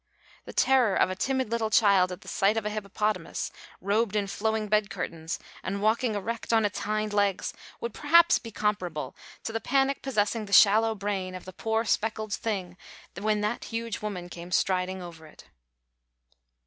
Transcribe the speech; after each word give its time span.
The 0.45 0.53
terror 0.53 0.95
of 0.95 1.11
a 1.11 1.15
timid 1.15 1.51
little 1.51 1.69
child 1.69 2.11
at 2.11 2.21
the 2.21 2.27
sight 2.27 2.57
of 2.57 2.65
a 2.65 2.71
hippopotamus, 2.71 3.51
robed 3.79 4.15
in 4.15 4.25
flowing 4.25 4.67
bed 4.67 4.89
curtains 4.89 5.37
and 5.61 5.79
walking 5.79 6.15
erect 6.15 6.51
on 6.51 6.65
its 6.65 6.79
hind 6.79 7.13
legs, 7.13 7.53
would 7.79 7.93
perhaps 7.93 8.39
be 8.39 8.49
comparable 8.49 9.15
to 9.43 9.53
the 9.53 9.61
panic 9.61 10.01
possessing 10.01 10.47
the 10.47 10.53
shallow 10.53 10.95
brain 10.95 11.35
of 11.35 11.45
the 11.45 11.53
poor 11.53 11.85
speckled 11.85 12.33
thing 12.33 12.77
when 13.15 13.41
that 13.41 13.65
huge 13.65 13.99
woman 14.01 14.27
came 14.27 14.49
striding 14.51 15.03
over 15.03 15.27
it. 15.27 15.43